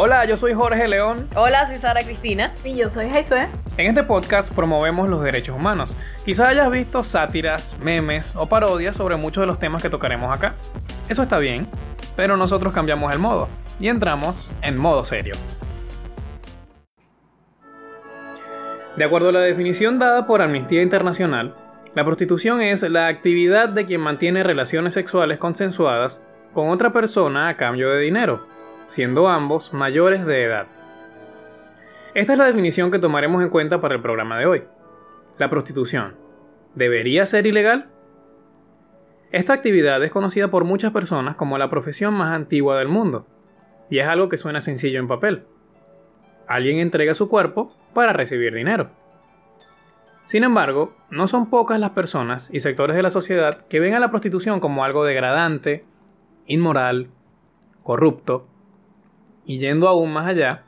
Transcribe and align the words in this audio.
Hola, 0.00 0.24
yo 0.26 0.36
soy 0.36 0.52
Jorge 0.52 0.86
León. 0.86 1.28
Hola, 1.34 1.66
soy 1.66 1.74
Sara 1.74 2.04
Cristina. 2.04 2.54
Y 2.64 2.76
yo 2.76 2.88
soy 2.88 3.10
Jaisue. 3.10 3.48
En 3.78 3.88
este 3.88 4.04
podcast 4.04 4.54
promovemos 4.54 5.10
los 5.10 5.20
derechos 5.24 5.56
humanos. 5.56 5.92
Quizás 6.24 6.50
hayas 6.50 6.70
visto 6.70 7.02
sátiras, 7.02 7.76
memes 7.80 8.32
o 8.36 8.48
parodias 8.48 8.94
sobre 8.94 9.16
muchos 9.16 9.42
de 9.42 9.48
los 9.48 9.58
temas 9.58 9.82
que 9.82 9.90
tocaremos 9.90 10.32
acá. 10.32 10.54
Eso 11.08 11.24
está 11.24 11.38
bien, 11.38 11.66
pero 12.14 12.36
nosotros 12.36 12.72
cambiamos 12.72 13.12
el 13.12 13.18
modo 13.18 13.48
y 13.80 13.88
entramos 13.88 14.48
en 14.62 14.78
modo 14.78 15.04
serio. 15.04 15.34
De 18.96 19.04
acuerdo 19.04 19.30
a 19.30 19.32
la 19.32 19.40
definición 19.40 19.98
dada 19.98 20.28
por 20.28 20.42
Amnistía 20.42 20.80
Internacional, 20.80 21.56
la 21.96 22.04
prostitución 22.04 22.60
es 22.60 22.82
la 22.82 23.08
actividad 23.08 23.68
de 23.70 23.84
quien 23.84 24.02
mantiene 24.02 24.44
relaciones 24.44 24.94
sexuales 24.94 25.38
consensuadas 25.38 26.20
con 26.52 26.68
otra 26.68 26.92
persona 26.92 27.48
a 27.48 27.56
cambio 27.56 27.90
de 27.90 27.98
dinero, 27.98 28.46
siendo 28.88 29.28
ambos 29.28 29.74
mayores 29.74 30.24
de 30.24 30.44
edad. 30.44 30.66
Esta 32.14 32.32
es 32.32 32.38
la 32.38 32.46
definición 32.46 32.90
que 32.90 32.98
tomaremos 32.98 33.42
en 33.42 33.50
cuenta 33.50 33.80
para 33.80 33.94
el 33.94 34.00
programa 34.00 34.38
de 34.38 34.46
hoy. 34.46 34.64
La 35.36 35.50
prostitución. 35.50 36.16
¿Debería 36.74 37.26
ser 37.26 37.46
ilegal? 37.46 37.90
Esta 39.30 39.52
actividad 39.52 40.02
es 40.02 40.10
conocida 40.10 40.48
por 40.48 40.64
muchas 40.64 40.90
personas 40.90 41.36
como 41.36 41.58
la 41.58 41.68
profesión 41.68 42.14
más 42.14 42.32
antigua 42.32 42.78
del 42.78 42.88
mundo, 42.88 43.26
y 43.90 43.98
es 43.98 44.08
algo 44.08 44.30
que 44.30 44.38
suena 44.38 44.62
sencillo 44.62 44.98
en 44.98 45.06
papel. 45.06 45.44
Alguien 46.46 46.78
entrega 46.78 47.12
su 47.12 47.28
cuerpo 47.28 47.76
para 47.92 48.14
recibir 48.14 48.54
dinero. 48.54 48.90
Sin 50.24 50.44
embargo, 50.44 50.94
no 51.10 51.28
son 51.28 51.50
pocas 51.50 51.78
las 51.78 51.90
personas 51.90 52.48
y 52.52 52.60
sectores 52.60 52.96
de 52.96 53.02
la 53.02 53.10
sociedad 53.10 53.66
que 53.66 53.80
ven 53.80 53.94
a 53.94 54.00
la 54.00 54.10
prostitución 54.10 54.60
como 54.60 54.82
algo 54.82 55.04
degradante, 55.04 55.84
inmoral, 56.46 57.08
corrupto, 57.82 58.46
y 59.48 59.58
yendo 59.58 59.88
aún 59.88 60.12
más 60.12 60.26
allá, 60.26 60.64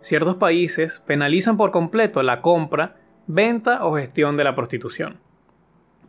ciertos 0.00 0.36
países 0.36 1.00
penalizan 1.06 1.58
por 1.58 1.70
completo 1.70 2.22
la 2.22 2.40
compra, 2.40 2.96
venta 3.26 3.84
o 3.84 3.94
gestión 3.94 4.38
de 4.38 4.44
la 4.44 4.56
prostitución. 4.56 5.18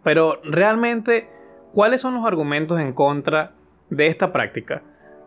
Pero 0.04 0.40
realmente, 0.42 1.30
¿cuáles 1.74 2.00
son 2.00 2.16
los 2.16 2.26
argumentos 2.26 2.80
en 2.80 2.94
contra 2.94 3.52
de 3.90 4.08
esta 4.08 4.32
práctica? 4.32 4.84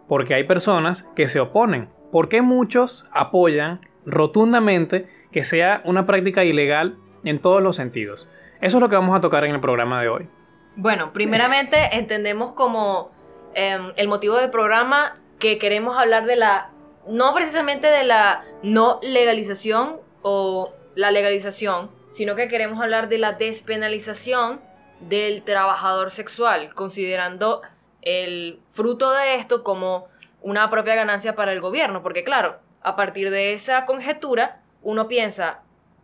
Porque 0.09 0.33
hay 0.33 0.45
personas 0.45 1.03
que 1.15 1.29
se 1.29 1.39
oponen. 1.39 1.91
¿Por 2.11 2.31
qué 2.31 2.41
muchos 2.41 3.07
apoyan 3.13 3.81
rotundamente 4.07 5.07
que 5.31 5.45
sea 5.45 5.83
una 5.85 6.07
práctica 6.07 6.45
ilegal 6.45 6.97
en 7.25 7.41
todos 7.41 7.63
los 7.63 7.77
sentidos? 7.77 8.27
Eso 8.63 8.79
es 8.79 8.81
lo 8.81 8.89
que 8.89 8.97
vamos 8.97 9.15
a 9.15 9.21
tocar 9.21 9.45
en 9.45 9.55
el 9.55 9.61
programa 9.61 10.01
de 10.01 10.09
hoy. 10.09 10.29
Bueno, 10.77 11.13
primeramente 11.13 11.77
entendemos 11.99 12.53
como 12.53 13.11
em, 13.55 13.93
el 13.97 14.09
motivo 14.09 14.37
del 14.37 14.51
programa 14.51 15.19
que 15.41 15.59
queremos 15.59 15.99
hablar 15.99 16.27
de 16.27 16.37
la, 16.37 16.71
no 17.09 17.35
precisamente 17.35 17.89
de 17.89 18.05
la 18.05 18.45
no 18.63 19.01
legalización 19.03 19.99
o 20.23 20.73
la 20.95 21.11
legalización, 21.11 21.91
sino 22.13 22.37
que 22.37 22.49
queremos 22.49 22.81
hablar 22.81 23.09
de 23.09 23.19
la 23.19 23.33
despenalización 23.33 24.61
del 25.01 25.43
trabajador 25.43 26.11
sexual, 26.11 26.75
considerando 26.75 27.63
el 28.03 28.61
fruto 28.73 29.11
de 29.13 29.37
esto 29.37 29.65
como 29.65 30.09
una 30.43 30.71
propia 30.71 30.95
ganancia 30.95 31.35
para 31.35 31.53
el 31.53 31.61
gobierno, 31.61 32.03
porque 32.03 32.23
claro, 32.23 32.59
a 32.83 32.97
partir 32.97 33.31
de 33.31 33.53
esa 33.53 33.87
conjetura, 33.87 34.61
uno 34.83 35.09
piensa, 35.09 35.63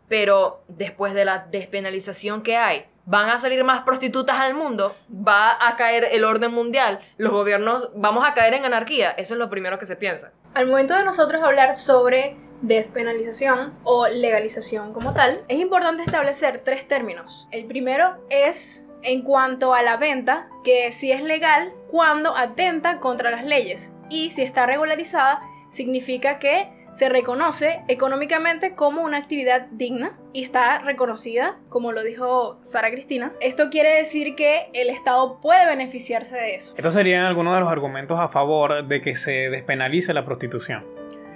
pero 0.09 0.63
después 0.69 1.15
de 1.15 1.25
la 1.25 1.47
despenalización 1.51 2.43
que 2.43 2.57
hay, 2.57 2.87
van 3.07 3.31
a 3.31 3.39
salir 3.39 3.65
más 3.65 3.83
prostitutas 3.83 4.37
al 4.39 4.55
mundo, 4.55 4.95
va 5.11 5.57
a 5.67 5.77
caer 5.77 6.09
el 6.11 6.25
orden 6.25 6.53
mundial, 6.53 7.01
los 7.17 7.33
gobiernos, 7.33 7.91
vamos 7.95 8.27
a 8.27 8.35
caer 8.35 8.55
en 8.55 8.65
anarquía, 8.65 9.13
eso 9.13 9.35
es 9.35 9.39
lo 9.39 9.49
primero 9.49 9.79
que 9.79 9.87
se 9.87 9.97
piensa. 9.97 10.33
Al 10.55 10.67
momento 10.67 10.95
de 10.95 11.05
nosotros 11.05 11.43
hablar 11.43 11.75
sobre 11.75 12.37
despenalización 12.63 13.75
o 13.85 14.09
legalización 14.09 14.93
como 14.93 15.13
tal, 15.15 15.43
es 15.49 15.59
importante 15.59 16.03
establecer 16.03 16.63
tres 16.65 16.89
términos. 16.89 17.47
El 17.53 17.67
primero 17.67 18.17
es 18.29 18.83
en 19.03 19.23
cuanto 19.23 19.73
a 19.73 19.83
la 19.83 19.97
venta, 19.99 20.49
que 20.65 20.91
si 20.91 21.13
es 21.13 21.23
legal 21.23 21.73
cuando 21.91 22.37
atenta 22.37 22.99
contra 22.99 23.31
las 23.31 23.45
leyes 23.45 23.93
y 24.11 24.31
si 24.31 24.43
está 24.43 24.67
regularizada 24.67 25.43
significa 25.71 26.39
que 26.39 26.76
se 26.97 27.11
reconoce 27.11 27.83
económicamente 27.89 28.75
como 28.75 29.03
una 29.03 29.19
actividad 29.19 29.67
digna 29.71 30.13
y 30.33 30.43
está 30.43 30.79
reconocida, 30.79 31.57
como 31.69 31.93
lo 31.93 32.03
dijo 32.03 32.59
Sara 32.63 32.91
Cristina. 32.91 33.33
Esto 33.41 33.69
quiere 33.71 33.97
decir 33.99 34.35
que 34.35 34.71
el 34.73 34.89
Estado 34.89 35.39
puede 35.43 35.67
beneficiarse 35.67 36.37
de 36.37 36.55
eso. 36.57 36.75
Estos 36.75 36.95
serían 36.95 37.25
algunos 37.27 37.55
de 37.55 37.61
los 37.61 37.69
argumentos 37.69 38.19
a 38.19 38.29
favor 38.29 38.89
de 38.89 39.03
que 39.03 39.15
se 39.15 39.51
despenalice 39.51 40.15
la 40.15 40.25
prostitución. 40.25 40.87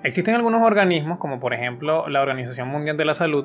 Existen 0.03 0.34
algunos 0.34 0.62
organismos, 0.62 1.19
como 1.19 1.41
por 1.41 1.53
ejemplo 1.53 2.09
la 2.09 2.22
Organización 2.22 2.69
Mundial 2.69 2.97
de 2.97 3.04
la 3.04 3.12
Salud 3.12 3.44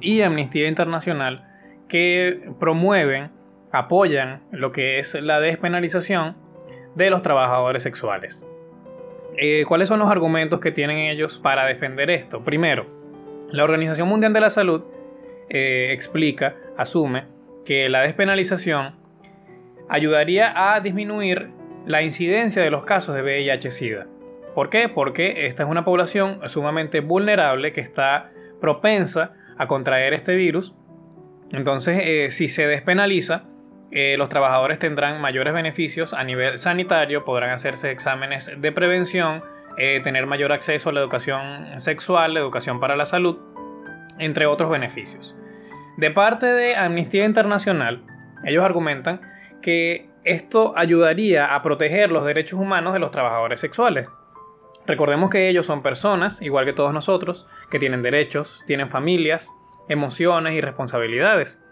y 0.00 0.22
Amnistía 0.22 0.68
Internacional, 0.68 1.48
que 1.88 2.48
promueven, 2.60 3.32
apoyan 3.72 4.44
lo 4.52 4.70
que 4.70 5.00
es 5.00 5.14
la 5.14 5.40
despenalización 5.40 6.36
de 6.94 7.10
los 7.10 7.22
trabajadores 7.22 7.82
sexuales. 7.82 8.46
Eh, 9.42 9.64
¿Cuáles 9.66 9.88
son 9.88 9.98
los 10.00 10.10
argumentos 10.10 10.60
que 10.60 10.70
tienen 10.70 10.98
ellos 10.98 11.38
para 11.42 11.64
defender 11.64 12.10
esto? 12.10 12.44
Primero, 12.44 12.84
la 13.50 13.64
Organización 13.64 14.06
Mundial 14.06 14.34
de 14.34 14.40
la 14.40 14.50
Salud 14.50 14.82
eh, 15.48 15.92
explica, 15.94 16.56
asume, 16.76 17.24
que 17.64 17.88
la 17.88 18.02
despenalización 18.02 18.96
ayudaría 19.88 20.74
a 20.74 20.78
disminuir 20.80 21.48
la 21.86 22.02
incidencia 22.02 22.62
de 22.62 22.70
los 22.70 22.84
casos 22.84 23.14
de 23.14 23.22
VIH-Sida. 23.22 24.06
¿Por 24.54 24.68
qué? 24.68 24.90
Porque 24.90 25.46
esta 25.46 25.62
es 25.62 25.70
una 25.70 25.86
población 25.86 26.46
sumamente 26.46 27.00
vulnerable 27.00 27.72
que 27.72 27.80
está 27.80 28.32
propensa 28.60 29.32
a 29.56 29.66
contraer 29.66 30.12
este 30.12 30.34
virus. 30.34 30.74
Entonces, 31.52 31.98
eh, 32.04 32.30
si 32.30 32.46
se 32.46 32.66
despenaliza, 32.66 33.44
eh, 33.92 34.16
los 34.16 34.28
trabajadores 34.28 34.78
tendrán 34.78 35.20
mayores 35.20 35.52
beneficios 35.52 36.14
a 36.14 36.22
nivel 36.22 36.58
sanitario, 36.58 37.24
podrán 37.24 37.50
hacerse 37.50 37.90
exámenes 37.90 38.50
de 38.56 38.72
prevención, 38.72 39.42
eh, 39.78 40.00
tener 40.02 40.26
mayor 40.26 40.52
acceso 40.52 40.90
a 40.90 40.92
la 40.92 41.00
educación 41.00 41.80
sexual, 41.80 42.34
la 42.34 42.40
educación 42.40 42.78
para 42.78 42.96
la 42.96 43.04
salud, 43.04 43.38
entre 44.18 44.46
otros 44.46 44.70
beneficios. 44.70 45.36
De 45.96 46.10
parte 46.10 46.46
de 46.46 46.76
Amnistía 46.76 47.24
Internacional, 47.24 48.02
ellos 48.44 48.64
argumentan 48.64 49.20
que 49.60 50.08
esto 50.24 50.72
ayudaría 50.76 51.54
a 51.54 51.62
proteger 51.62 52.10
los 52.10 52.24
derechos 52.24 52.60
humanos 52.60 52.92
de 52.92 52.98
los 52.98 53.10
trabajadores 53.10 53.58
sexuales. 53.58 54.08
Recordemos 54.86 55.30
que 55.30 55.48
ellos 55.48 55.66
son 55.66 55.82
personas, 55.82 56.42
igual 56.42 56.64
que 56.64 56.72
todos 56.72 56.92
nosotros, 56.92 57.46
que 57.70 57.78
tienen 57.78 58.02
derechos, 58.02 58.62
tienen 58.66 58.90
familias, 58.90 59.50
emociones 59.88 60.54
y 60.54 60.60
responsabilidades. 60.60 61.62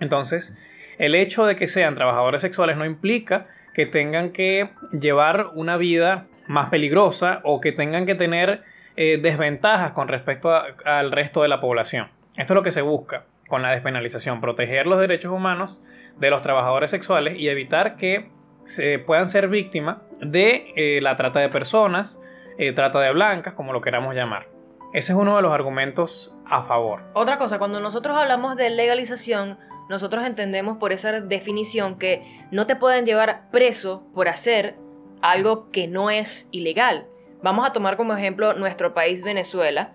Entonces, 0.00 0.54
el 0.98 1.14
hecho 1.14 1.46
de 1.46 1.56
que 1.56 1.68
sean 1.68 1.94
trabajadores 1.94 2.40
sexuales 2.40 2.76
no 2.76 2.84
implica 2.84 3.46
que 3.74 3.86
tengan 3.86 4.30
que 4.30 4.70
llevar 4.98 5.50
una 5.54 5.76
vida 5.76 6.26
más 6.46 6.70
peligrosa 6.70 7.40
o 7.44 7.60
que 7.60 7.72
tengan 7.72 8.06
que 8.06 8.14
tener 8.14 8.62
eh, 8.96 9.18
desventajas 9.20 9.92
con 9.92 10.08
respecto 10.08 10.50
al 10.84 11.12
resto 11.12 11.42
de 11.42 11.48
la 11.48 11.60
población. 11.60 12.08
Esto 12.36 12.52
es 12.52 12.56
lo 12.56 12.62
que 12.62 12.70
se 12.70 12.82
busca 12.82 13.24
con 13.48 13.62
la 13.62 13.70
despenalización, 13.70 14.40
proteger 14.40 14.86
los 14.86 14.98
derechos 14.98 15.32
humanos 15.32 15.82
de 16.18 16.30
los 16.30 16.42
trabajadores 16.42 16.90
sexuales 16.90 17.38
y 17.38 17.48
evitar 17.48 17.96
que 17.96 18.30
se 18.64 18.98
puedan 18.98 19.28
ser 19.28 19.48
víctimas 19.48 19.98
de 20.20 20.72
eh, 20.76 21.00
la 21.00 21.16
trata 21.16 21.40
de 21.40 21.48
personas, 21.48 22.20
eh, 22.58 22.72
trata 22.72 23.00
de 23.00 23.12
blancas, 23.12 23.54
como 23.54 23.72
lo 23.72 23.80
queramos 23.80 24.14
llamar. 24.14 24.46
Ese 24.92 25.12
es 25.12 25.18
uno 25.18 25.36
de 25.36 25.42
los 25.42 25.52
argumentos 25.52 26.34
a 26.46 26.62
favor. 26.62 27.02
Otra 27.12 27.38
cosa, 27.38 27.58
cuando 27.58 27.80
nosotros 27.80 28.16
hablamos 28.16 28.56
de 28.56 28.70
legalización, 28.70 29.58
nosotros 29.88 30.24
entendemos 30.24 30.78
por 30.78 30.92
esa 30.92 31.12
definición 31.20 31.98
que 31.98 32.22
no 32.50 32.66
te 32.66 32.76
pueden 32.76 33.06
llevar 33.06 33.50
preso 33.50 34.04
por 34.14 34.28
hacer 34.28 34.76
algo 35.22 35.70
que 35.70 35.86
no 35.86 36.10
es 36.10 36.46
ilegal. 36.50 37.06
Vamos 37.42 37.66
a 37.66 37.72
tomar 37.72 37.96
como 37.96 38.14
ejemplo 38.14 38.54
nuestro 38.54 38.94
país 38.94 39.22
Venezuela, 39.22 39.92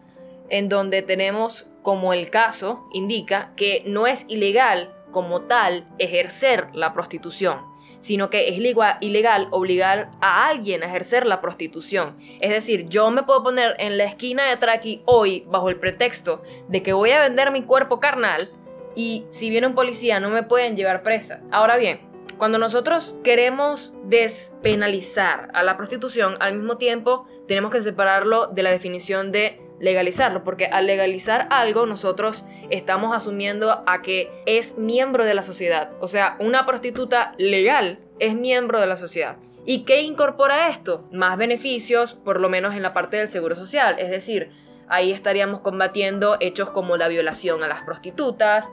en 0.49 0.69
donde 0.69 1.01
tenemos, 1.01 1.67
como 1.81 2.13
el 2.13 2.29
caso 2.29 2.87
indica, 2.93 3.51
que 3.55 3.83
no 3.85 4.07
es 4.07 4.25
ilegal 4.29 4.93
como 5.11 5.41
tal 5.41 5.85
ejercer 5.97 6.67
la 6.73 6.93
prostitución, 6.93 7.59
sino 7.99 8.29
que 8.29 8.47
es 8.49 8.57
ilegal 9.01 9.47
obligar 9.51 10.11
a 10.21 10.47
alguien 10.47 10.83
a 10.83 10.87
ejercer 10.87 11.25
la 11.25 11.41
prostitución. 11.41 12.17
Es 12.39 12.51
decir, 12.51 12.87
yo 12.87 13.11
me 13.11 13.23
puedo 13.23 13.43
poner 13.43 13.75
en 13.79 13.97
la 13.97 14.05
esquina 14.05 14.49
de 14.49 14.57
Traki 14.57 15.01
hoy 15.05 15.43
bajo 15.47 15.69
el 15.69 15.77
pretexto 15.77 16.41
de 16.69 16.81
que 16.81 16.93
voy 16.93 17.11
a 17.11 17.21
vender 17.21 17.51
mi 17.51 17.63
cuerpo 17.63 17.99
carnal 17.99 18.49
y 18.95 19.25
si 19.29 19.49
viene 19.49 19.67
un 19.67 19.75
policía 19.75 20.19
no 20.19 20.29
me 20.29 20.43
pueden 20.43 20.75
llevar 20.75 21.03
presa. 21.03 21.39
Ahora 21.51 21.77
bien, 21.77 21.99
cuando 22.37 22.57
nosotros 22.57 23.15
queremos 23.23 23.93
despenalizar 24.05 25.49
a 25.53 25.63
la 25.63 25.77
prostitución, 25.77 26.37
al 26.39 26.55
mismo 26.55 26.77
tiempo 26.77 27.27
tenemos 27.47 27.71
que 27.71 27.81
separarlo 27.81 28.47
de 28.47 28.63
la 28.63 28.71
definición 28.71 29.31
de 29.31 29.61
legalizarlo, 29.79 30.43
porque 30.43 30.67
al 30.67 30.87
legalizar 30.87 31.47
algo 31.49 31.85
nosotros 31.85 32.43
estamos 32.69 33.15
asumiendo 33.15 33.83
a 33.85 34.01
que 34.01 34.31
es 34.45 34.77
miembro 34.77 35.25
de 35.25 35.33
la 35.33 35.43
sociedad. 35.43 35.91
O 35.99 36.07
sea, 36.07 36.35
una 36.39 36.65
prostituta 36.65 37.33
legal 37.37 37.99
es 38.19 38.35
miembro 38.35 38.79
de 38.79 38.87
la 38.87 38.97
sociedad. 38.97 39.37
¿Y 39.65 39.83
qué 39.83 40.01
incorpora 40.01 40.69
esto? 40.69 41.07
Más 41.11 41.37
beneficios, 41.37 42.13
por 42.13 42.39
lo 42.39 42.49
menos 42.49 42.75
en 42.75 42.81
la 42.81 42.93
parte 42.93 43.17
del 43.17 43.27
seguro 43.27 43.55
social. 43.55 43.97
Es 43.99 44.09
decir, 44.09 44.51
ahí 44.87 45.11
estaríamos 45.11 45.61
combatiendo 45.61 46.37
hechos 46.39 46.69
como 46.71 46.97
la 46.97 47.07
violación 47.07 47.63
a 47.63 47.67
las 47.67 47.83
prostitutas, 47.83 48.71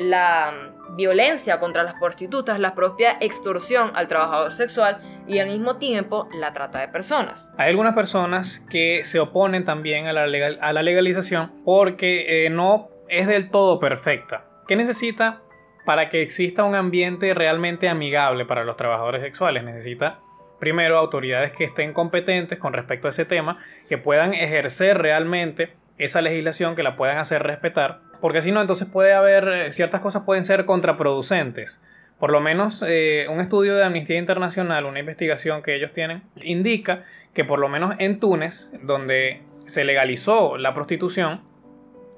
la 0.00 0.72
violencia 0.96 1.60
contra 1.60 1.82
las 1.82 1.94
prostitutas, 1.94 2.58
la 2.58 2.74
propia 2.74 3.18
extorsión 3.20 3.90
al 3.94 4.08
trabajador 4.08 4.54
sexual 4.54 4.98
y 5.28 5.38
al 5.40 5.48
mismo 5.48 5.76
tiempo 5.76 6.26
la 6.32 6.54
trata 6.54 6.80
de 6.80 6.88
personas. 6.88 7.52
Hay 7.58 7.68
algunas 7.68 7.94
personas 7.94 8.64
que 8.70 9.04
se 9.04 9.20
oponen 9.20 9.66
también 9.66 10.06
a 10.06 10.14
la, 10.14 10.26
legal, 10.26 10.58
a 10.62 10.72
la 10.72 10.82
legalización 10.82 11.52
porque 11.66 12.46
eh, 12.46 12.50
no 12.50 12.88
es 13.08 13.26
del 13.26 13.50
todo 13.50 13.78
perfecta. 13.78 14.46
¿Qué 14.66 14.74
necesita 14.74 15.42
para 15.84 16.08
que 16.08 16.22
exista 16.22 16.64
un 16.64 16.74
ambiente 16.74 17.34
realmente 17.34 17.86
amigable 17.86 18.46
para 18.46 18.64
los 18.64 18.78
trabajadores 18.78 19.20
sexuales? 19.20 19.64
Necesita 19.64 20.20
primero 20.58 20.96
autoridades 20.96 21.52
que 21.52 21.64
estén 21.64 21.92
competentes 21.92 22.58
con 22.58 22.72
respecto 22.72 23.06
a 23.06 23.10
ese 23.10 23.26
tema, 23.26 23.58
que 23.88 23.98
puedan 23.98 24.32
ejercer 24.32 24.96
realmente 24.96 25.74
esa 26.00 26.20
legislación, 26.20 26.74
que 26.74 26.82
la 26.82 26.96
puedan 26.96 27.18
hacer 27.18 27.42
respetar, 27.42 28.00
porque 28.20 28.42
si 28.42 28.52
no, 28.52 28.60
entonces 28.60 28.88
puede 28.88 29.12
haber, 29.12 29.48
eh, 29.48 29.72
ciertas 29.72 30.00
cosas 30.00 30.22
pueden 30.24 30.44
ser 30.44 30.64
contraproducentes. 30.64 31.80
Por 32.18 32.32
lo 32.32 32.40
menos 32.40 32.84
eh, 32.86 33.26
un 33.30 33.40
estudio 33.40 33.76
de 33.76 33.84
Amnistía 33.84 34.18
Internacional, 34.18 34.84
una 34.84 35.00
investigación 35.00 35.62
que 35.62 35.74
ellos 35.74 35.92
tienen, 35.92 36.22
indica 36.42 37.04
que 37.32 37.44
por 37.44 37.58
lo 37.58 37.68
menos 37.68 37.94
en 37.98 38.20
Túnez, 38.20 38.70
donde 38.82 39.42
se 39.66 39.84
legalizó 39.84 40.58
la 40.58 40.74
prostitución, 40.74 41.42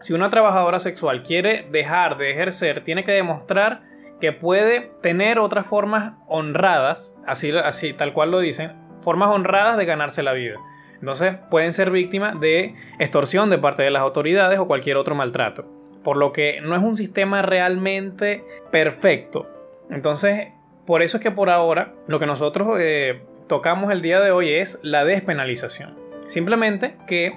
si 0.00 0.12
una 0.12 0.30
trabajadora 0.30 0.80
sexual 0.80 1.22
quiere 1.22 1.66
dejar 1.70 2.16
de 2.16 2.32
ejercer, 2.32 2.82
tiene 2.82 3.04
que 3.04 3.12
demostrar 3.12 3.82
que 4.20 4.32
puede 4.32 4.90
tener 5.02 5.38
otras 5.38 5.66
formas 5.66 6.14
honradas, 6.26 7.14
así, 7.26 7.50
así 7.50 7.92
tal 7.92 8.12
cual 8.12 8.32
lo 8.32 8.40
dicen, 8.40 8.72
formas 9.02 9.30
honradas 9.30 9.76
de 9.76 9.84
ganarse 9.84 10.22
la 10.22 10.32
vida. 10.32 10.56
Entonces 11.02 11.34
pueden 11.50 11.72
ser 11.72 11.90
víctimas 11.90 12.38
de 12.38 12.76
extorsión 13.00 13.50
de 13.50 13.58
parte 13.58 13.82
de 13.82 13.90
las 13.90 14.02
autoridades 14.02 14.60
o 14.60 14.68
cualquier 14.68 14.96
otro 14.96 15.16
maltrato. 15.16 15.66
Por 16.04 16.16
lo 16.16 16.32
que 16.32 16.60
no 16.60 16.76
es 16.76 16.82
un 16.82 16.94
sistema 16.94 17.42
realmente 17.42 18.44
perfecto. 18.70 19.48
Entonces, 19.90 20.52
por 20.86 21.02
eso 21.02 21.16
es 21.16 21.22
que 21.22 21.32
por 21.32 21.50
ahora 21.50 21.92
lo 22.06 22.20
que 22.20 22.26
nosotros 22.26 22.78
eh, 22.80 23.20
tocamos 23.48 23.90
el 23.90 24.00
día 24.00 24.20
de 24.20 24.30
hoy 24.30 24.54
es 24.54 24.78
la 24.82 25.04
despenalización. 25.04 25.98
Simplemente 26.28 26.96
que 27.08 27.36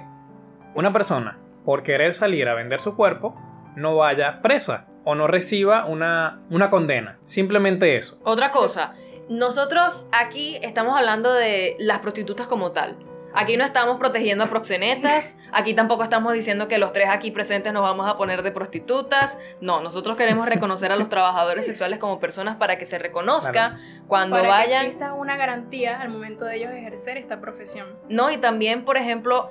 una 0.76 0.92
persona, 0.92 1.36
por 1.64 1.82
querer 1.82 2.14
salir 2.14 2.48
a 2.48 2.54
vender 2.54 2.80
su 2.80 2.94
cuerpo, 2.94 3.34
no 3.74 3.96
vaya 3.96 4.42
presa 4.42 4.86
o 5.02 5.16
no 5.16 5.26
reciba 5.26 5.86
una, 5.86 6.38
una 6.50 6.70
condena. 6.70 7.18
Simplemente 7.24 7.96
eso. 7.96 8.16
Otra 8.22 8.52
cosa, 8.52 8.94
nosotros 9.28 10.06
aquí 10.12 10.56
estamos 10.62 10.96
hablando 10.96 11.34
de 11.34 11.74
las 11.80 11.98
prostitutas 11.98 12.46
como 12.46 12.70
tal. 12.70 12.96
Aquí 13.36 13.58
no 13.58 13.64
estamos 13.64 13.98
protegiendo 13.98 14.44
a 14.44 14.46
proxenetas, 14.46 15.36
aquí 15.52 15.74
tampoco 15.74 16.02
estamos 16.02 16.32
diciendo 16.32 16.68
que 16.68 16.78
los 16.78 16.94
tres 16.94 17.08
aquí 17.10 17.30
presentes 17.30 17.70
nos 17.70 17.82
vamos 17.82 18.08
a 18.08 18.16
poner 18.16 18.42
de 18.42 18.50
prostitutas. 18.50 19.38
No, 19.60 19.82
nosotros 19.82 20.16
queremos 20.16 20.48
reconocer 20.48 20.90
a 20.90 20.96
los 20.96 21.10
trabajadores 21.10 21.66
sexuales 21.66 21.98
como 21.98 22.18
personas 22.18 22.56
para 22.56 22.78
que 22.78 22.86
se 22.86 22.98
reconozca 22.98 23.78
cuando 24.08 24.36
para 24.36 24.48
vayan. 24.48 24.80
Que 24.80 24.86
exista 24.86 25.12
una 25.12 25.36
garantía 25.36 26.00
al 26.00 26.08
momento 26.08 26.46
de 26.46 26.56
ellos 26.56 26.70
ejercer 26.72 27.18
esta 27.18 27.38
profesión. 27.38 27.86
No, 28.08 28.30
y 28.30 28.38
también, 28.38 28.86
por 28.86 28.96
ejemplo, 28.96 29.50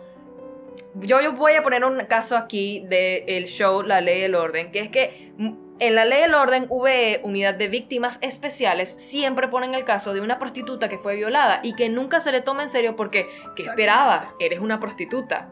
yo, 0.95 1.21
yo 1.21 1.33
voy 1.33 1.53
a 1.53 1.61
poner 1.61 1.85
un 1.85 1.97
caso 2.05 2.35
aquí 2.35 2.85
del 2.87 3.45
show 3.45 3.83
La 3.83 4.01
Ley 4.01 4.19
del 4.21 4.33
Orden, 4.33 4.71
que 4.71 4.79
es 4.79 4.89
que 4.89 5.31
en 5.79 5.95
la 5.95 6.05
ley 6.05 6.21
del 6.21 6.33
orden 6.33 6.67
VE, 6.69 7.19
unidad 7.23 7.55
de 7.55 7.67
víctimas 7.67 8.17
especiales, 8.21 8.89
siempre 8.89 9.49
ponen 9.49 9.73
el 9.73 9.83
caso 9.83 10.13
de 10.13 10.21
una 10.21 10.39
prostituta 10.39 10.87
que 10.87 10.97
fue 10.97 11.15
violada 11.15 11.59
y 11.63 11.75
que 11.75 11.89
nunca 11.89 12.21
se 12.21 12.31
le 12.31 12.41
toma 12.41 12.63
en 12.63 12.69
serio 12.69 12.95
porque, 12.95 13.27
¿qué 13.55 13.63
esperabas? 13.63 14.35
Eres 14.39 14.59
una 14.59 14.79
prostituta. 14.79 15.49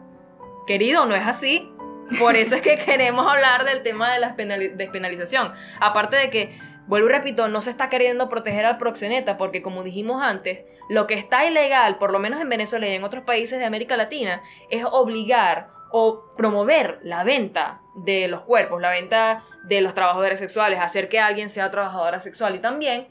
Querido, 0.66 1.04
no 1.04 1.14
es 1.14 1.26
así. 1.26 1.70
Por 2.18 2.36
eso 2.36 2.54
es 2.54 2.62
que 2.62 2.78
queremos 2.86 3.26
hablar 3.26 3.64
del 3.64 3.82
tema 3.82 4.12
de 4.12 4.20
la 4.20 4.34
despenalización. 4.74 5.52
Aparte 5.78 6.16
de 6.16 6.30
que, 6.30 6.58
vuelvo 6.86 7.08
y 7.08 7.12
repito, 7.12 7.48
no 7.48 7.60
se 7.60 7.68
está 7.68 7.90
queriendo 7.90 8.30
proteger 8.30 8.64
al 8.64 8.78
proxeneta 8.78 9.36
porque 9.36 9.60
como 9.60 9.82
dijimos 9.82 10.22
antes, 10.22 10.64
lo 10.88 11.06
que 11.06 11.14
está 11.14 11.44
ilegal, 11.44 11.98
por 11.98 12.12
lo 12.12 12.18
menos 12.18 12.40
en 12.40 12.48
Venezuela 12.48 12.86
y 12.88 12.94
en 12.94 13.04
otros 13.04 13.24
países 13.24 13.58
de 13.58 13.66
América 13.66 13.96
Latina, 13.98 14.42
es 14.70 14.84
obligar 14.90 15.68
o 15.96 16.24
promover 16.36 16.98
la 17.04 17.22
venta 17.22 17.80
de 17.94 18.26
los 18.26 18.40
cuerpos, 18.40 18.80
la 18.80 18.90
venta 18.90 19.44
de 19.62 19.80
los 19.80 19.94
trabajadores 19.94 20.40
sexuales, 20.40 20.80
hacer 20.80 21.08
que 21.08 21.20
alguien 21.20 21.50
sea 21.50 21.70
trabajadora 21.70 22.18
sexual. 22.18 22.56
Y 22.56 22.58
también 22.58 23.06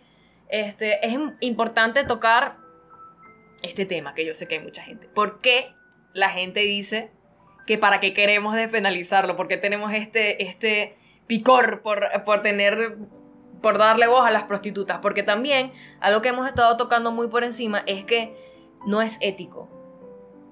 este, 0.49 1.07
es 1.07 1.17
importante 1.39 2.03
tocar 2.03 2.57
este 3.61 3.85
tema, 3.85 4.13
que 4.13 4.25
yo 4.25 4.33
sé 4.33 4.49
que 4.49 4.55
hay 4.55 4.61
mucha 4.61 4.83
gente. 4.83 5.07
¿Por 5.07 5.39
qué 5.39 5.73
la 6.11 6.27
gente 6.27 6.59
dice 6.59 7.09
que 7.65 7.77
para 7.77 8.01
qué 8.01 8.13
queremos 8.13 8.53
despenalizarlo? 8.53 9.37
¿Por 9.37 9.47
qué 9.47 9.55
tenemos 9.55 9.93
este, 9.93 10.43
este 10.43 10.97
picor 11.25 11.83
por, 11.83 12.05
por 12.25 12.41
tener 12.41 12.97
por 13.61 13.77
darle 13.77 14.07
voz 14.07 14.27
a 14.27 14.29
las 14.29 14.43
prostitutas, 14.43 14.97
porque 14.97 15.23
también 15.23 15.71
algo 16.01 16.21
que 16.21 16.27
hemos 16.27 16.49
estado 16.49 16.75
tocando 16.75 17.13
muy 17.13 17.29
por 17.29 17.45
encima 17.45 17.81
es 17.85 18.03
que 18.03 18.35
no 18.85 19.01
es 19.01 19.17
ético. 19.21 19.69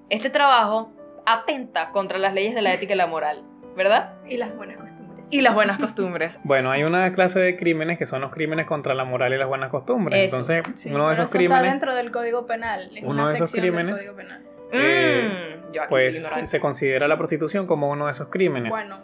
Este 0.08 0.30
trabajo 0.30 0.90
atenta 1.26 1.90
contra 1.90 2.18
las 2.18 2.34
leyes 2.34 2.54
de 2.54 2.62
la 2.62 2.72
ética 2.74 2.94
y 2.94 2.96
la 2.96 3.06
moral, 3.06 3.42
¿verdad? 3.76 4.14
Y 4.26 4.36
las 4.36 4.54
buenas 4.56 4.76
costumbres. 4.78 5.24
Y 5.30 5.40
las 5.40 5.54
buenas 5.54 5.78
costumbres. 5.78 6.38
Bueno, 6.44 6.70
hay 6.70 6.82
una 6.82 7.10
clase 7.12 7.40
de 7.40 7.56
crímenes 7.56 7.96
que 7.98 8.04
son 8.06 8.20
los 8.20 8.32
crímenes 8.32 8.66
contra 8.66 8.94
la 8.94 9.04
moral 9.04 9.32
y 9.32 9.38
las 9.38 9.48
buenas 9.48 9.70
costumbres. 9.70 10.26
Eso, 10.26 10.36
Entonces, 10.36 10.62
Sí, 10.78 10.90
uno 10.90 11.08
de 11.08 11.14
pero 11.14 11.22
esos 11.22 11.30
eso 11.30 11.38
crímenes, 11.38 11.58
está 11.64 11.70
dentro 11.72 11.94
del 11.94 12.10
Código 12.12 12.46
Penal. 12.46 12.80
Es 12.94 13.02
uno 13.02 13.22
una 13.22 13.28
de 13.30 13.34
esos 13.36 13.52
del 13.52 13.60
crímenes, 13.62 13.94
Código 13.96 14.14
Penal. 14.16 14.42
Mm, 14.72 15.72
yo 15.72 15.82
aquí 15.82 15.90
pues 15.90 16.26
se 16.46 16.60
considera 16.60 17.06
la 17.08 17.16
prostitución 17.18 17.66
como 17.66 17.90
uno 17.90 18.06
de 18.06 18.12
esos 18.12 18.28
crímenes. 18.28 18.70
Bueno, 18.70 18.98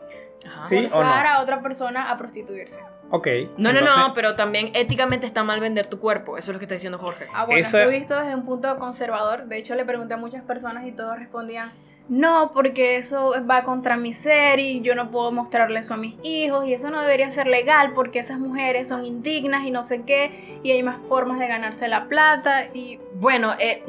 Ajá. 0.46 0.62
Sí. 0.68 0.76
o 0.76 0.82
no? 0.82 0.88
forzar 0.88 1.26
a 1.26 1.40
otra 1.40 1.60
persona 1.62 2.10
a 2.10 2.16
prostituirse. 2.16 2.80
Ok. 3.10 3.26
No, 3.56 3.72
no, 3.72 3.80
no, 3.80 4.12
pero 4.14 4.34
también 4.34 4.70
éticamente 4.74 5.26
está 5.26 5.44
mal 5.44 5.60
vender 5.60 5.86
tu 5.86 5.98
cuerpo. 5.98 6.36
Eso 6.36 6.50
es 6.50 6.54
lo 6.54 6.58
que 6.58 6.66
está 6.66 6.74
diciendo 6.74 6.98
Jorge. 6.98 7.26
Ah, 7.34 7.46
bueno, 7.46 7.60
Esa- 7.60 7.80
eso 7.82 7.90
he 7.90 7.98
visto 7.98 8.14
desde 8.18 8.34
un 8.34 8.44
punto 8.44 8.76
conservador. 8.78 9.46
De 9.46 9.56
hecho, 9.56 9.74
le 9.74 9.84
pregunté 9.86 10.14
a 10.14 10.18
muchas 10.18 10.42
personas 10.42 10.86
y 10.86 10.92
todos 10.92 11.18
respondían, 11.18 11.72
no, 12.08 12.50
porque 12.52 12.96
eso 12.96 13.34
va 13.48 13.64
contra 13.64 13.96
mi 13.96 14.12
ser 14.14 14.58
y 14.60 14.80
yo 14.80 14.94
no 14.94 15.10
puedo 15.10 15.30
mostrarle 15.30 15.80
eso 15.80 15.94
a 15.94 15.96
mis 15.98 16.14
hijos 16.22 16.66
y 16.66 16.72
eso 16.72 16.88
no 16.90 17.00
debería 17.02 17.30
ser 17.30 17.46
legal 17.46 17.92
porque 17.94 18.18
esas 18.20 18.38
mujeres 18.38 18.88
son 18.88 19.04
indignas 19.04 19.64
y 19.66 19.70
no 19.70 19.82
sé 19.82 20.02
qué 20.02 20.58
y 20.62 20.70
hay 20.70 20.82
más 20.82 20.96
formas 21.08 21.38
de 21.38 21.46
ganarse 21.46 21.86
la 21.86 22.08
plata 22.08 22.66
y 22.72 22.98
Bueno, 23.14 23.52
eh, 23.58 23.82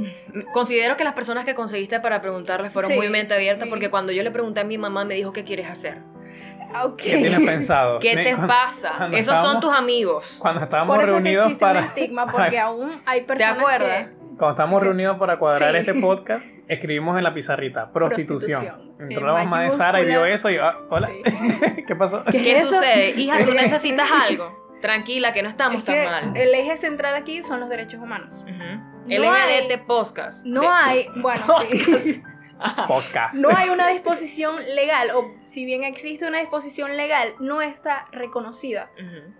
considero 0.53 0.97
que 0.97 1.03
las 1.03 1.13
personas 1.13 1.45
que 1.45 1.55
conseguiste 1.55 1.99
para 2.01 2.21
preguntarles 2.21 2.71
fueron 2.73 2.91
Sí, 2.91 2.97
muy 2.97 3.09
mente 3.09 3.33
abierta 3.33 3.63
sí. 3.63 3.69
porque 3.69 3.89
cuando 3.89 4.11
yo 4.11 4.21
le 4.23 4.31
pregunté 4.31 4.59
a 4.59 4.63
mi 4.65 4.77
mamá 4.77 5.05
me 5.05 5.13
dijo, 5.15 5.31
¿qué 5.33 5.43
quieres 5.43 5.69
hacer? 5.69 5.99
ok. 6.83 6.97
¿Qué 6.97 7.17
tienes 7.17 7.39
pensado? 7.41 7.99
¿Qué 7.99 8.15
te 8.15 8.35
cuando- 8.35 8.47
pasa? 8.47 8.93
cuando 8.97 9.17
Esos 9.17 9.35
son 9.39 9.59
tus 9.59 9.73
amigos. 9.73 10.35
Cuando 10.39 10.61
estábamos 10.61 10.95
Por 10.95 11.03
eso 11.03 11.17
es 11.17 11.23
que 11.23 11.23
reunidos 11.23 11.45
existe 11.45 11.59
para 11.65 11.79
un 11.79 11.85
estigma 11.85 12.25
porque 12.31 12.59
aún 12.59 13.01
hay 13.05 13.21
personas 13.21 13.57
acuerdas? 13.57 14.07
que 14.09 14.18
cuando 14.39 14.49
estábamos 14.51 14.81
reunidos 14.81 15.17
para 15.19 15.37
cuadrar 15.37 15.71
Sí. 15.73 15.77
este 15.77 15.93
podcast, 16.01 16.55
escribimos 16.67 17.15
en 17.17 17.23
la 17.23 17.33
pizarrita 17.33 17.91
prostitución. 17.91 18.63
Prostitución. 18.65 19.09
Entró 19.11 19.27
En 19.29 19.33
la 19.35 19.43
mamá 19.43 19.63
de 19.63 19.69
Sara 19.71 20.01
y 20.01 20.05
vio 20.05 20.25
eso 20.25 20.49
y 20.49 20.57
ah, 20.57 20.75
hola, 20.89 21.09
Sí. 21.09 21.83
¿qué 21.87 21.95
pasó? 21.95 22.23
¿Qué 22.23 22.41
¿Qué 22.41 22.65
sucede? 22.65 23.11
Hija, 23.11 23.45
tú 23.45 23.53
necesitas 23.53 24.09
algo. 24.11 24.57
Tranquila, 24.81 25.33
que 25.33 25.43
no 25.43 25.49
estamos 25.49 25.79
Es 25.79 25.83
tan 25.85 25.95
que 25.95 26.05
mal. 26.05 26.37
el 26.37 26.53
eje 26.55 26.77
central 26.77 27.13
aquí 27.15 27.43
son 27.43 27.59
los 27.59 27.69
derechos 27.69 28.01
humanos. 28.01 28.43
Ujú. 28.43 28.53
no 28.53 29.03
El 29.09 29.23
hay- 29.25 29.67
LGBT 29.67 29.85
podcast. 29.85 30.45
No 30.45 30.61
De- 30.61 30.67
hay, 30.67 31.07
bueno, 31.17 31.43
sí. 31.65 32.21
Podcast. 32.87 33.33
no 33.35 33.49
hay 33.55 33.69
una 33.69 33.87
disposición 33.89 34.57
legal, 34.75 35.11
o 35.15 35.33
si 35.47 35.65
bien 35.65 35.83
existe 35.83 36.25
una 36.27 36.39
disposición 36.39 36.97
legal, 36.97 37.33
no 37.39 37.61
está 37.61 38.05
reconocida. 38.11 38.89
Ujú. 38.97 39.33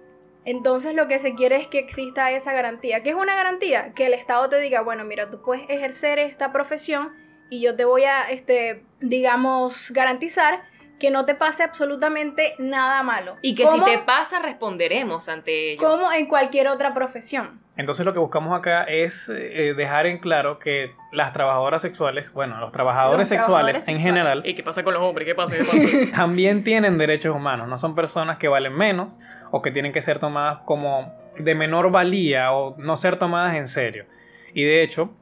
Entonces 0.50 0.96
lo 0.96 1.08
que 1.08 1.20
se 1.20 1.36
quiere 1.36 1.58
es 1.58 1.68
que 1.68 1.78
exista 1.78 2.32
esa 2.32 2.52
garantía. 2.54 3.04
¿Qué 3.04 3.12
es 3.12 3.16
una 3.16 3.36
garantía? 3.36 3.94
Que 3.94 4.08
el 4.08 4.16
Estado 4.16 4.50
te 4.50 4.60
diga, 4.60 4.82
bueno, 4.82 5.06
mira, 5.06 5.30
tú 5.30 5.44
puedes 5.44 5.70
ejercer 5.70 6.18
esta 6.18 6.52
profesión 6.52 7.14
y 7.52 7.62
yo 7.62 7.76
te 7.76 7.86
voy 7.86 8.06
a, 8.06 8.32
este, 8.32 8.84
digamos, 9.00 9.92
garantizar 9.92 10.64
que 11.00 11.10
no 11.12 11.26
te 11.26 11.34
pase 11.36 11.64
absolutamente 11.64 12.56
nada 12.60 13.02
malo. 13.04 13.38
Y 13.42 13.56
que 13.56 13.64
Como- 13.64 13.86
si 13.86 13.92
te 13.92 14.00
pasa, 14.00 14.40
responderemos 14.40 15.30
ante 15.30 15.74
ello. 15.74 15.82
Como 15.88 16.12
en 16.12 16.26
cualquier 16.28 16.68
otra 16.68 16.94
profesión. 16.94 17.60
Entonces 17.78 18.06
lo 18.06 18.12
que 18.12 18.20
buscamos 18.20 18.58
acá 18.58 18.84
es 18.84 19.30
eh, 19.34 19.74
dejar 19.76 20.06
en 20.06 20.18
claro 20.18 20.60
que 20.60 20.92
las 21.14 21.32
trabajadoras 21.32 21.82
sexuales, 21.82 22.32
bueno, 22.34 22.60
los 22.60 22.74
trabajadores 22.74 23.20
Los 23.20 23.28
sexuales 23.30 23.46
trabajadores 23.48 23.78
en 23.88 23.98
sexuales. 23.98 24.04
general, 24.04 24.42
¿Y 24.46 24.54
qué 24.54 24.64
pasa 24.64 24.84
con 24.84 24.94
los 24.94 25.02
hombres? 25.02 25.26
¿Qué 25.26 25.34
pasa? 25.36 25.56
¿Qué 25.56 25.64
pasa? 25.64 25.78
también 26.18 26.66
tienen 26.66 26.98
derechos 26.98 27.34
humanos, 27.34 27.70
no 27.70 27.78
son 27.78 27.96
personas 27.96 28.38
que 28.38 28.50
valen 28.50 28.74
menos 28.74 29.18
o 29.52 29.62
que 29.62 29.72
tienen 29.72 29.94
que 29.94 30.02
ser 30.02 30.20
tomadas 30.20 30.60
como 30.66 31.14
de 31.38 31.56
menor 31.56 31.90
valía 31.90 32.52
o 32.52 32.76
no 32.78 32.98
ser 32.98 33.16
tomadas 33.16 33.56
en 33.56 33.68
serio. 33.68 34.06
Y 34.54 34.64
de 34.64 34.84
hecho, 34.84 35.16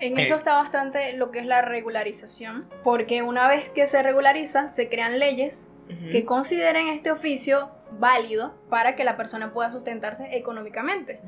En 0.00 0.14
eso 0.22 0.36
está 0.36 0.54
bastante 0.54 1.12
lo 1.16 1.30
que 1.30 1.40
es 1.40 1.46
la 1.46 1.62
regularización, 1.62 2.66
porque 2.84 3.22
una 3.22 3.48
vez 3.48 3.68
que 3.70 3.86
se 3.86 4.02
regulariza, 4.02 4.68
se 4.68 4.88
crean 4.88 5.18
leyes 5.18 5.68
que 6.12 6.24
consideren 6.26 6.88
este 6.88 7.10
oficio 7.10 7.70
válido 7.98 8.54
para 8.68 8.94
que 8.94 9.04
la 9.04 9.16
persona 9.16 9.52
pueda 9.52 9.70
sustentarse 9.70 10.36
económicamente. 10.36 11.20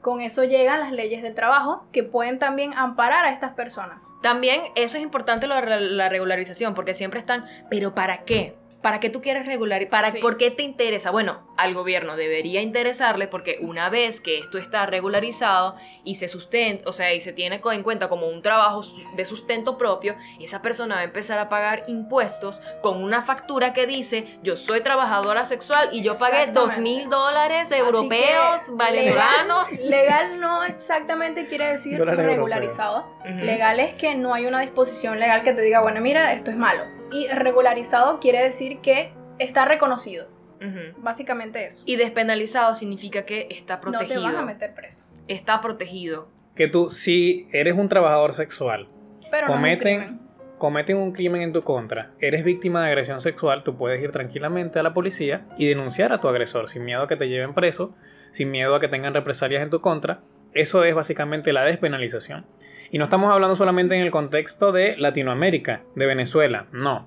Con 0.00 0.20
eso 0.20 0.44
llegan 0.44 0.80
las 0.80 0.92
leyes 0.92 1.22
del 1.22 1.34
trabajo 1.34 1.84
que 1.92 2.02
pueden 2.04 2.38
también 2.38 2.72
amparar 2.72 3.26
a 3.26 3.30
estas 3.32 3.52
personas. 3.52 4.06
También 4.22 4.62
eso 4.76 4.96
es 4.96 5.02
importante 5.02 5.46
lo 5.46 5.56
de 5.56 5.62
la- 5.66 5.80
la 5.80 6.08
regularización, 6.08 6.74
porque 6.74 6.94
siempre 6.94 7.20
están, 7.20 7.44
pero 7.68 7.94
¿para 7.94 8.18
qué? 8.24 8.54
¿Para 8.82 9.00
qué 9.00 9.10
tú 9.10 9.20
quieres 9.20 9.44
regular? 9.46 9.86
¿Para 9.88 10.12
Sí. 10.12 10.20
por 10.20 10.36
qué 10.36 10.50
te 10.52 10.62
interesa? 10.62 11.10
Bueno, 11.10 11.48
al 11.56 11.74
gobierno 11.74 12.16
debería 12.16 12.62
interesarle 12.62 13.26
porque 13.26 13.58
una 13.60 13.90
vez 13.90 14.20
que 14.20 14.38
esto 14.38 14.58
está 14.58 14.86
regularizado 14.86 15.74
y 16.04 16.14
se 16.14 16.28
sustenta, 16.28 16.88
o 16.88 16.92
sea, 16.92 17.12
y 17.12 17.20
se 17.20 17.32
tiene 17.32 17.60
en 17.64 17.82
cuenta 17.82 18.08
como 18.08 18.28
un 18.28 18.40
trabajo 18.40 18.82
de 19.16 19.24
sustento 19.24 19.76
propio, 19.78 20.14
esa 20.40 20.62
persona 20.62 20.94
va 20.94 21.00
a 21.00 21.04
empezar 21.04 21.38
a 21.40 21.48
pagar 21.48 21.84
impuestos 21.88 22.60
con 22.80 23.02
una 23.02 23.22
factura 23.22 23.72
que 23.72 23.86
dice, 23.86 24.38
yo 24.42 24.56
soy 24.56 24.80
trabajadora 24.82 25.44
sexual 25.44 25.88
y 25.92 26.02
yo 26.02 26.16
pagué 26.16 26.46
dos 26.52 26.78
mil 26.78 27.08
dólares 27.08 27.70
europeos, 27.72 28.60
venezolanos. 28.70 29.70
Legal, 29.72 29.90
legal 29.90 30.40
no 30.40 30.62
exactamente 30.62 31.46
quiere 31.46 31.72
decir 31.72 31.98
regularizado. 32.04 33.06
Legal 33.24 33.80
es 33.80 33.94
que 33.94 34.14
no 34.14 34.34
hay 34.34 34.46
una 34.46 34.60
disposición 34.60 35.18
legal 35.18 35.42
que 35.42 35.52
te 35.52 35.62
diga, 35.62 35.80
bueno, 35.80 36.00
mira, 36.00 36.32
esto 36.32 36.50
es 36.50 36.56
malo. 36.56 36.97
Y 37.10 37.28
regularizado 37.28 38.20
quiere 38.20 38.42
decir 38.42 38.78
que 38.80 39.12
está 39.38 39.64
reconocido. 39.64 40.28
Básicamente 40.98 41.66
eso. 41.66 41.84
Y 41.86 41.96
despenalizado 41.96 42.74
significa 42.74 43.24
que 43.24 43.46
está 43.50 43.76
no 43.76 43.80
te 43.80 43.98
protegido. 43.98 44.22
van 44.22 44.36
a 44.36 44.42
meter 44.42 44.74
preso. 44.74 45.06
Está 45.28 45.60
protegido. 45.60 46.28
Que 46.56 46.66
tú, 46.66 46.90
si 46.90 47.46
eres 47.52 47.74
un 47.74 47.88
trabajador 47.88 48.32
sexual, 48.32 48.86
Pero 49.30 49.46
no 49.46 49.52
es 49.52 49.56
un 49.56 49.62
cometen, 49.62 50.00
crimen. 50.00 50.20
cometen 50.58 50.96
un 50.96 51.12
crimen 51.12 51.42
en 51.42 51.52
tu 51.52 51.62
contra, 51.62 52.10
eres 52.18 52.42
víctima 52.42 52.82
de 52.82 52.88
agresión 52.88 53.20
sexual, 53.20 53.62
tú 53.62 53.76
puedes 53.76 54.02
ir 54.02 54.10
tranquilamente 54.10 54.80
a 54.80 54.82
la 54.82 54.92
policía 54.92 55.46
y 55.56 55.68
denunciar 55.68 56.12
a 56.12 56.20
tu 56.20 56.26
agresor 56.26 56.68
sin 56.68 56.84
miedo 56.84 57.02
a 57.02 57.06
que 57.06 57.14
te 57.16 57.28
lleven 57.28 57.54
preso, 57.54 57.94
sin 58.32 58.50
miedo 58.50 58.74
a 58.74 58.80
que 58.80 58.88
tengan 58.88 59.14
represalias 59.14 59.62
en 59.62 59.70
tu 59.70 59.80
contra. 59.80 60.20
Eso 60.54 60.82
es 60.82 60.94
básicamente 60.94 61.52
la 61.52 61.64
despenalización. 61.64 62.44
Y 62.90 62.98
no 62.98 63.04
estamos 63.04 63.30
hablando 63.32 63.54
solamente 63.54 63.94
en 63.94 64.00
el 64.02 64.10
contexto 64.10 64.72
de 64.72 64.96
Latinoamérica, 64.96 65.82
de 65.94 66.06
Venezuela, 66.06 66.66
no. 66.72 67.06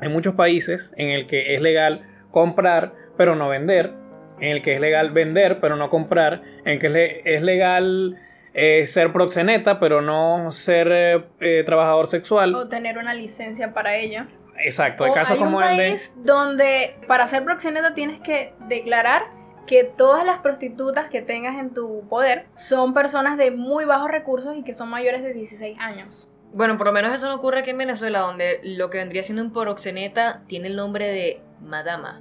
Hay 0.00 0.08
muchos 0.08 0.34
países 0.34 0.92
en 0.96 1.10
el 1.10 1.26
que 1.26 1.54
es 1.54 1.60
legal 1.62 2.02
comprar 2.30 2.92
pero 3.16 3.36
no 3.36 3.48
vender, 3.48 3.92
en 4.40 4.50
el 4.50 4.62
que 4.62 4.74
es 4.74 4.80
legal 4.80 5.10
vender 5.12 5.60
pero 5.60 5.76
no 5.76 5.90
comprar, 5.90 6.42
en 6.64 6.72
el 6.72 6.78
que 6.78 6.86
es 6.88 6.92
le- 6.92 7.34
es 7.36 7.42
legal 7.42 8.16
eh, 8.54 8.86
ser 8.86 9.12
proxeneta 9.12 9.78
pero 9.78 10.02
no 10.02 10.50
ser 10.50 10.88
eh, 10.90 11.24
eh, 11.40 11.62
trabajador 11.64 12.06
sexual. 12.08 12.54
O 12.54 12.68
tener 12.68 12.98
una 12.98 13.14
licencia 13.14 13.72
para 13.72 13.96
ello. 13.96 14.22
Exacto, 14.64 15.04
hay 15.04 15.10
O 15.10 15.14
casos 15.14 15.32
hay 15.32 15.38
como 15.38 15.58
un 15.58 15.62
el 15.64 15.76
de... 15.76 15.88
país 15.90 16.12
donde 16.16 16.96
para 17.06 17.26
ser 17.26 17.44
proxeneta 17.44 17.94
tienes 17.94 18.20
que 18.20 18.52
declarar 18.68 19.22
que 19.66 19.84
todas 19.84 20.24
las 20.26 20.40
prostitutas 20.40 21.08
que 21.08 21.22
tengas 21.22 21.56
en 21.58 21.72
tu 21.72 22.06
poder 22.08 22.46
son 22.54 22.94
personas 22.94 23.38
de 23.38 23.50
muy 23.50 23.84
bajos 23.84 24.10
recursos 24.10 24.56
y 24.56 24.62
que 24.64 24.74
son 24.74 24.88
mayores 24.90 25.22
de 25.22 25.32
16 25.32 25.78
años. 25.80 26.28
Bueno, 26.52 26.76
por 26.76 26.86
lo 26.88 26.92
menos 26.92 27.14
eso 27.14 27.28
no 27.28 27.36
ocurre 27.36 27.60
aquí 27.60 27.70
en 27.70 27.78
Venezuela, 27.78 28.20
donde 28.20 28.60
lo 28.62 28.90
que 28.90 28.98
vendría 28.98 29.22
siendo 29.22 29.42
un 29.42 29.52
proxeneta 29.52 30.42
tiene 30.48 30.68
el 30.68 30.76
nombre 30.76 31.06
de 31.08 31.40
madama. 31.62 32.20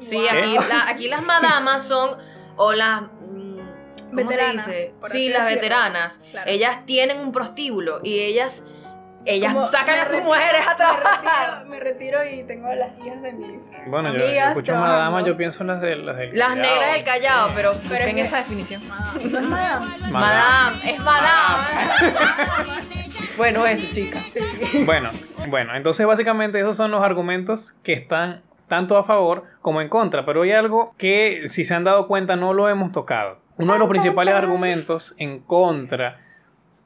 Sí, 0.00 0.16
Wow. 0.16 0.26
aquí, 0.30 0.54
la- 0.68 0.88
aquí 0.88 1.08
las 1.08 1.22
madamas 1.22 1.82
son, 1.82 2.16
o 2.56 2.72
las... 2.72 3.02
mm, 3.02 3.58
¿Cómo 4.10 4.28
Veteranas, 4.28 4.64
se 4.64 4.70
dice? 4.70 4.94
Sí, 5.08 5.28
las 5.28 5.44
decirlo. 5.44 5.60
veteranas. 5.60 6.20
Claro. 6.30 6.50
Ellas 6.50 6.86
tienen 6.86 7.18
un 7.20 7.30
prostíbulo 7.32 8.00
y 8.02 8.20
ellas, 8.20 8.64
ellas 9.30 9.52
Como 9.52 9.66
sacan 9.66 9.98
a 10.00 10.04
sus 10.08 10.22
mujeres 10.22 10.66
a 10.66 10.70
me 10.70 10.76
trabajar. 10.76 11.50
retiro- 11.64 11.68
Me 11.68 11.80
retiro, 11.80 12.18
y 12.24 12.42
tengo 12.44 12.66
a 12.68 12.74
las 12.74 12.98
hijas 12.98 13.20
de 13.22 13.32
mis. 13.32 13.70
Bueno, 13.86 14.12
yo, 14.12 14.18
yo 14.18 14.24
amigas 14.26 14.48
escucho 14.48 14.74
madama, 14.74 15.22
yo 15.24 15.36
pienso 15.36 15.62
en 15.62 15.66
las 15.68 15.80
de 15.80 15.96
las 15.96 16.16
del 16.16 16.36
Las 16.38 16.56
negras 16.56 16.94
del 16.94 17.04
Callao, 17.04 17.48
pero, 17.54 17.72
Pero 17.88 18.04
en 18.06 18.18
esa 18.18 18.38
definición. 18.38 18.80
Madame. 18.88 19.30
No 19.30 19.38
es 19.38 19.48
madame. 19.48 19.86
Madame, 20.12 20.76
es 20.90 20.98
madame. 21.00 21.64
bueno, 23.36 23.66
eso, 23.66 23.86
chica. 23.94 24.18
Bueno, 24.84 25.10
bueno, 25.48 25.74
entonces 25.76 26.06
básicamente 26.06 26.58
esos 26.60 26.76
son 26.76 26.90
los 26.90 27.02
argumentos 27.02 27.74
que 27.82 27.92
están 27.92 28.42
tanto 28.68 28.96
a 28.98 29.04
favor 29.04 29.44
como 29.62 29.80
en 29.80 29.88
contra, 29.88 30.24
pero 30.26 30.42
hay 30.42 30.52
algo 30.52 30.94
que 30.98 31.48
si 31.48 31.64
se 31.64 31.74
han 31.74 31.84
dado 31.84 32.06
cuenta 32.06 32.36
no 32.36 32.52
lo 32.52 32.68
hemos 32.68 32.92
tocado. 32.92 33.38
Uno 33.56 33.72
de 33.72 33.78
los 33.78 33.88
principales 33.88 34.34
argumentos 34.34 35.14
en 35.18 35.40
contra 35.40 36.20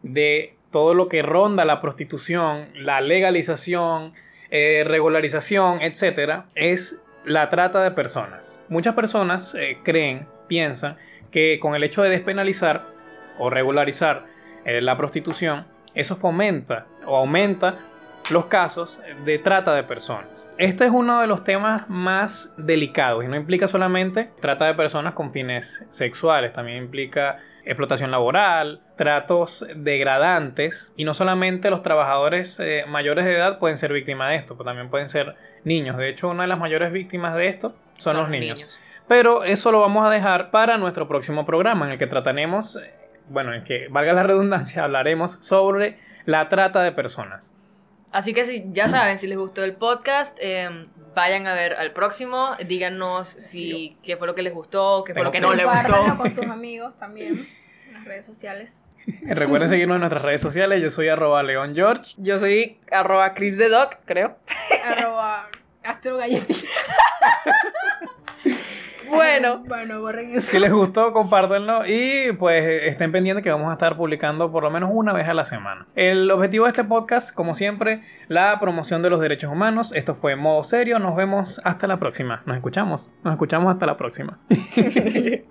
de 0.02 0.56
todo 0.73 0.95
lo 0.95 1.09
que 1.09 1.23
ronda 1.23 1.64
la 1.64 1.81
prostitución, 1.81 2.71
la 2.75 3.00
legalización, 3.00 4.12
eh, 4.50 4.83
regularización, 4.85 5.81
etcétera, 5.81 6.47
es 6.57 7.00
la 7.25 7.49
trata 7.49 7.83
de 7.83 7.93
personas. 7.93 8.59
Muchas 8.69 8.95
personas 8.95 9.55
eh, 9.55 9.79
creen, 9.85 10.26
piensan 10.49 10.97
que 11.31 11.61
con 11.61 11.76
el 11.76 11.85
hecho 11.85 12.02
de 12.02 12.11
despenalizar 12.11 12.88
o 13.38 13.49
regularizar 13.49 14.26
eh, 14.64 14.81
la 14.81 14.97
prostitución, 14.97 15.67
eso 15.95 16.17
fomenta 16.17 16.87
o 17.07 17.17
aumenta 17.17 17.79
los 18.31 18.47
casos 18.47 19.00
de 19.25 19.38
trata 19.38 19.75
de 19.75 19.83
personas. 19.83 20.47
Este 20.59 20.85
es 20.85 20.91
uno 20.91 21.21
de 21.21 21.26
los 21.26 21.45
temas 21.45 21.88
más 21.88 22.55
delicados 22.57 23.25
y 23.25 23.29
no 23.29 23.37
implica 23.37 23.67
solamente 23.69 24.31
trata 24.41 24.67
de 24.67 24.75
personas 24.75 25.14
con 25.14 25.33
fines 25.33 25.85
sexuales, 25.91 26.52
también 26.52 26.79
implica 26.79 27.38
explotación 27.64 28.11
laboral, 28.11 28.81
tratos 28.97 29.67
degradantes 29.75 30.93
y 30.97 31.05
no 31.05 31.14
solamente 31.14 31.71
los 31.71 31.83
trabajadores 31.83 32.59
eh, 32.61 32.85
mayores 32.88 33.25
de 33.25 33.35
edad 33.35 33.59
pueden 33.59 33.79
ser 33.79 33.93
víctimas 33.93 34.31
de 34.31 34.37
esto, 34.37 34.55
pero 34.55 34.64
también 34.64 34.88
pueden 34.88 35.09
ser 35.09 35.35
niños. 35.64 35.97
De 35.97 36.09
hecho, 36.09 36.29
una 36.29 36.43
de 36.43 36.49
las 36.49 36.59
mayores 36.59 36.93
víctimas 36.93 37.35
de 37.35 37.49
esto 37.49 37.75
son, 37.99 38.17
los 38.17 38.29
niños. 38.29 38.67
Pero 39.09 39.45
eso 39.45 39.73
lo 39.73 39.81
vamos 39.81 40.07
a 40.07 40.11
dejar 40.11 40.50
para 40.50 40.79
nuestro 40.79 41.07
próximo 41.09 41.45
programa 41.45 41.87
en 41.87 41.93
el 41.93 41.99
que 41.99 42.07
trataremos, 42.07 42.76
eh, 42.76 42.93
bueno, 43.29 43.52
en 43.52 43.64
que 43.64 43.88
valga 43.88 44.12
la 44.12 44.23
redundancia, 44.23 44.85
hablaremos 44.85 45.38
sobre 45.41 45.99
la 46.25 46.49
trata 46.49 46.83
de 46.83 46.93
personas. 46.93 47.55
Así 48.12 48.35
que 48.35 48.45
si 48.45 48.64
ya 48.73 48.88
saben, 48.88 49.19
si 49.19 49.26
les 49.26 49.38
gustó 49.38 49.64
el 49.64 49.73
podcast, 49.73 50.37
eh, 50.40 50.69
vayan 51.14 51.47
a 51.47 51.54
ver 51.54 51.75
al 51.75 51.92
próximo, 51.92 52.50
díganos 52.66 53.28
si 53.28 53.97
qué 54.02 54.16
fue 54.19 54.26
lo 54.26 54.35
que 54.35 54.42
les 54.42 54.52
gustó, 54.52 55.02
qué 55.04 55.14
fue 55.14 55.25
lo 55.25 55.31
que 55.31 55.40
no 55.40 55.54
les 55.54 55.66
gustó. 55.66 56.16
con 56.19 56.31
sus 56.31 56.45
amigos 56.50 56.92
también 56.99 57.49
en 57.87 57.95
las 57.95 58.04
redes 58.04 58.26
sociales. 58.26 58.83
Recuerden 59.23 59.69
seguirnos 59.69 59.97
en 59.97 60.00
nuestras 60.00 60.23
redes 60.23 60.40
sociales. 60.40 60.83
Yo 60.83 60.90
soy 60.90 61.09
arroba 61.09 61.42
León 61.42 61.75
George. 61.75 62.14
Yo 62.19 62.38
soy 62.38 62.78
arroba 62.90 63.33
Chris 63.35 63.57
the 63.57 63.69
Dog, 63.69 63.97
creo. 64.04 64.37
Arroba 64.85 65.49
Astro 65.83 66.19
Galletita. 66.19 66.69
Bueno, 69.12 69.62
Bueno, 69.69 70.00
borren 70.00 70.31
eso. 70.31 70.50
Si 70.50 70.59
les 70.59 70.73
gustó, 70.73 71.12
compártanlo 71.12 71.87
y 71.87 72.33
pues 72.38 72.64
estén 72.85 73.12
pendientes 73.12 73.42
que 73.42 73.50
vamos 73.50 73.71
a 73.71 73.73
estar 73.75 73.97
publicando 73.97 74.50
por 74.50 74.62
lo 74.62 74.71
menos 74.71 74.90
una 74.92 75.12
vez 75.12 75.28
a 75.28 75.35
la 75.35 75.45
semana. 75.45 75.87
El 75.95 76.31
objetivo 76.31 76.64
de 76.64 76.71
este 76.71 76.85
podcast, 76.85 77.35
como 77.35 77.54
siempre, 77.54 78.02
la 78.28 78.59
promoción 78.61 79.02
de 79.02 79.11
los 79.11 79.21
derechos 79.21 79.50
humanos. 79.50 79.92
Esto 79.95 80.14
fue 80.14 80.37
Modo 80.37 80.64
Serio. 80.64 80.99
Nos 80.99 81.16
vemos 81.16 81.61
hasta 81.64 81.87
la 81.87 81.99
próxima. 81.99 82.42
Nos 82.47 82.57
escuchamos. 82.57 83.12
Nos 83.25 83.35
escuchamos 83.35 83.73
hasta 83.73 83.87
la 83.87 83.97
próxima. 83.97 84.38